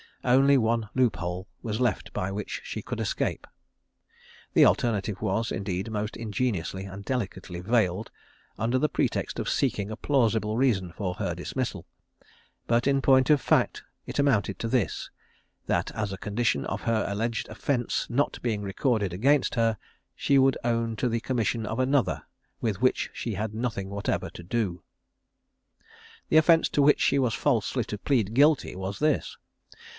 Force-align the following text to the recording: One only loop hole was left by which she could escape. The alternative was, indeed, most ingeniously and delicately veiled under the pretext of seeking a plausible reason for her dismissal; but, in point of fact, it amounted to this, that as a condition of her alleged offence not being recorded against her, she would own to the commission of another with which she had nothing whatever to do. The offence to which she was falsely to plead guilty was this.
One 0.23 0.33
only 0.35 0.57
loop 0.95 1.15
hole 1.17 1.47
was 1.63 1.79
left 1.79 2.13
by 2.13 2.31
which 2.31 2.61
she 2.63 2.83
could 2.83 2.99
escape. 2.99 3.45
The 4.53 4.65
alternative 4.65 5.19
was, 5.19 5.51
indeed, 5.51 5.91
most 5.91 6.15
ingeniously 6.15 6.85
and 6.85 7.05
delicately 7.05 7.59
veiled 7.59 8.11
under 8.57 8.77
the 8.77 8.89
pretext 8.89 9.39
of 9.39 9.49
seeking 9.49 9.89
a 9.89 9.95
plausible 9.95 10.57
reason 10.57 10.91
for 10.91 11.15
her 11.15 11.33
dismissal; 11.35 11.87
but, 12.67 12.85
in 12.87 13.01
point 13.01 13.29
of 13.31 13.41
fact, 13.41 13.83
it 14.07 14.17
amounted 14.19 14.59
to 14.59 14.67
this, 14.67 15.09
that 15.65 15.91
as 15.91 16.11
a 16.13 16.17
condition 16.17 16.65
of 16.65 16.81
her 16.81 17.05
alleged 17.07 17.47
offence 17.49 18.07
not 18.09 18.39
being 18.43 18.61
recorded 18.61 19.13
against 19.13 19.53
her, 19.55 19.77
she 20.15 20.37
would 20.37 20.57
own 20.63 20.95
to 20.97 21.09
the 21.09 21.19
commission 21.19 21.65
of 21.65 21.79
another 21.79 22.23
with 22.59 22.81
which 22.81 23.09
she 23.13 23.33
had 23.35 23.53
nothing 23.55 23.89
whatever 23.89 24.29
to 24.31 24.43
do. 24.43 24.83
The 26.29 26.37
offence 26.37 26.69
to 26.69 26.81
which 26.83 27.01
she 27.01 27.17
was 27.19 27.33
falsely 27.35 27.83
to 27.85 27.97
plead 27.99 28.35
guilty 28.35 28.75
was 28.75 28.97
this. 28.99 29.37